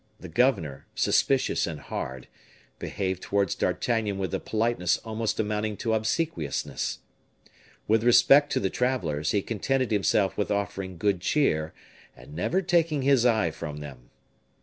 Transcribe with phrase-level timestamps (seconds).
[0.19, 2.27] The governor, suspicious and hard,
[2.79, 6.97] behaved towards D'Artagnan with a politeness almost amounting to obsequiousness.
[7.87, 11.75] With respect to the travelers, he contented himself with offering good cheer,
[12.17, 14.09] and never taking his eye from them.